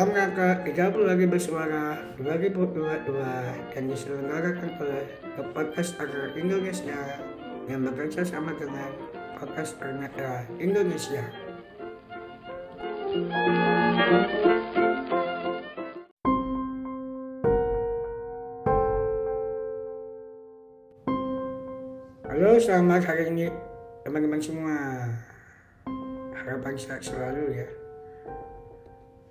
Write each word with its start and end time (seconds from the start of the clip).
tahun 0.00 0.32
ke-30 0.32 0.96
lagi 1.04 1.28
bersuara 1.28 2.00
2022 2.16 3.12
dan 3.68 3.84
diselenggarakan 3.84 4.80
oleh 4.80 5.04
The 5.36 5.44
Podcast 5.52 6.00
Agar 6.00 6.32
Indonesia 6.40 7.20
yang 7.68 7.84
bekerja 7.84 8.24
sama 8.24 8.56
dengan 8.56 8.96
Podcast 9.36 9.76
Ernera 9.76 10.48
Indonesia. 10.56 11.20
Halo, 22.24 22.56
selamat 22.56 23.04
hari 23.04 23.36
ini 23.36 23.52
teman-teman 24.08 24.40
semua. 24.40 24.76
Harapan 26.32 26.72
sehat 26.80 27.04
selalu 27.04 27.52
ya. 27.52 27.79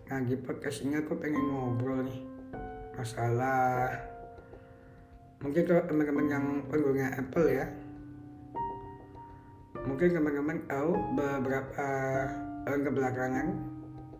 Nah 0.09 0.25
di 0.25 0.33
podcast 0.41 0.81
ini 0.81 0.97
aku 0.97 1.21
pengen 1.21 1.37
ngobrol 1.53 2.01
nih. 2.01 2.19
Masalah 2.97 3.93
mungkin 5.39 5.63
kalau 5.63 5.85
teman-teman 5.87 6.25
yang 6.27 6.45
pengguna 6.67 7.15
Apple 7.15 7.47
ya 7.47 7.63
mungkin 9.87 10.11
teman-teman 10.11 10.59
tahu 10.67 10.91
beberapa 11.15 11.87
tahun 12.67 12.81
kebelakangan 12.91 13.47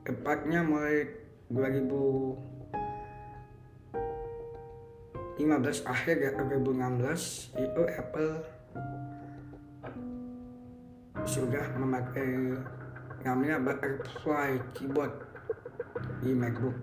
tepatnya 0.08 0.64
mulai 0.64 1.12
2015 1.52 2.40
akhir 5.92 6.16
ya 6.24 6.32
2016 6.40 7.60
itu 7.68 7.82
Apple 8.00 8.40
sudah 11.28 11.66
memakai 11.76 12.56
namanya 13.28 13.60
butterfly 13.60 14.56
keyboard 14.72 15.29
di 16.20 16.32
MacBook. 16.36 16.76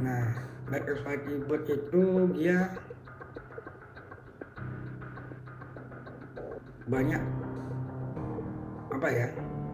Nah, 0.00 0.24
butterfly 0.70 1.16
keyboard 1.28 1.64
itu 1.68 2.04
dia 2.32 2.72
banyak 6.90 7.22
apa 8.90 9.08
ya 9.08 9.28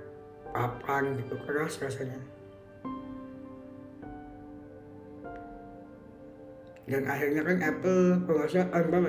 papan 0.55 1.19
gitu 1.19 1.34
keras 1.44 1.77
rasanya 1.83 2.17
dan 6.88 7.04
akhirnya 7.04 7.44
kan 7.44 7.60
Apple 7.60 8.25
kalau 8.25 8.49
nggak 8.49 8.72
tahun 8.72 8.87
berapa 8.88 9.09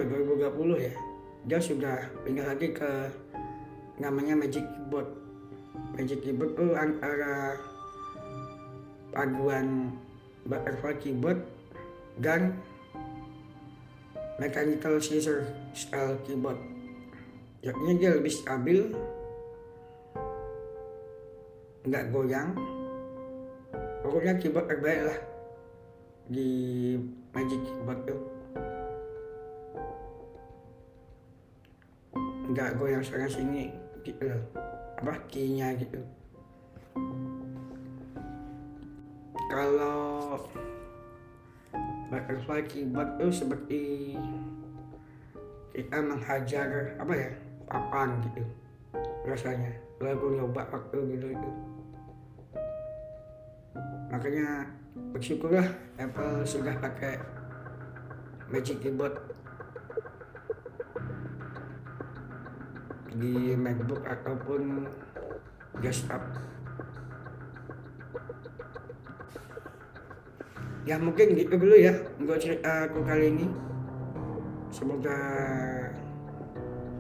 2020 0.51 0.83
ya 0.83 0.93
dia 1.47 1.59
sudah 1.63 1.97
pindah 2.27 2.43
lagi 2.51 2.75
ke 2.75 2.91
namanya 4.03 4.35
Magic 4.35 4.67
Keyboard. 4.67 5.09
Magic 5.95 6.19
Keyboard 6.19 6.51
itu 6.59 6.67
antara 6.75 7.55
paduan 9.15 9.95
butterfly 10.43 10.95
keyboard 10.99 11.39
dan 12.19 12.59
mechanical 14.37 14.99
scissor 14.99 15.47
style 15.71 16.19
keyboard. 16.27 16.59
Jadinya 17.63 17.93
dia 17.95 18.09
lebih 18.19 18.33
stabil 18.35 18.79
nggak 21.87 22.11
goyang. 22.11 22.51
Pokoknya 24.03 24.35
keyboard 24.39 24.67
terbaik 24.67 25.01
lah 25.07 25.19
di 26.29 26.93
Magic 27.33 27.61
tuh 28.05 28.21
nggak 32.49 32.81
goyang 32.81 33.05
sana 33.05 33.29
sini 33.29 33.73
gitu 34.01 34.25
loh 34.25 34.41
apa 34.99 35.15
keynya 35.31 35.73
gitu. 35.79 36.01
Kalau 39.49 40.45
butterfly 42.11 42.61
keyboard 42.67 43.15
tuh 43.17 43.31
seperti 43.31 44.13
kita 45.73 45.97
menghajar 46.03 46.99
apa 46.99 47.13
ya 47.15 47.31
papan 47.69 48.19
gitu 48.29 48.43
rasanya. 49.23 49.71
Lagu 50.03 50.35
nyoba 50.35 50.67
waktu 50.67 50.97
dulu 50.99 51.27
itu. 51.31 51.49
Makanya 54.11 54.67
bersyukurlah 55.15 55.67
Apple 55.99 56.45
sudah 56.47 56.75
pakai 56.79 57.19
Magic 58.49 58.81
Keyboard. 58.81 59.15
Di 63.13 63.57
MacBook 63.57 64.05
ataupun 64.05 64.87
desktop. 65.83 66.21
Ya 70.87 70.97
mungkin 70.97 71.37
gitu 71.37 71.53
dulu 71.53 71.75
ya 71.77 71.93
untuk 72.17 72.39
cerita 72.41 72.89
aku 72.89 73.05
kali 73.05 73.29
ini. 73.35 73.45
Semoga 74.73 75.17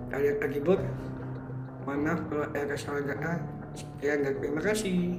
kalian 0.09 0.37
terhibur. 0.37 0.77
Mohon 1.87 1.99
maaf 2.05 2.19
kalau 2.29 2.45
ada 2.51 2.61
kesalahan 2.69 3.05
kata 3.15 3.31
sekian 3.73 4.21
dan 4.25 4.33
terima 4.37 4.61
kasih 4.61 5.17